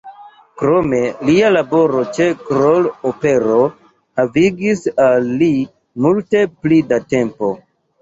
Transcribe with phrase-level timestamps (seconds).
[0.61, 3.61] Krome lia laboro ĉe Kroll-opero
[4.23, 5.55] havigis al li
[6.09, 7.57] multe pli da tempo.